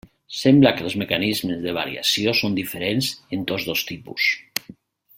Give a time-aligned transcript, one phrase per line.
[0.35, 4.31] Sembla que els mecanismes de variació són diferents en tots dos tipus.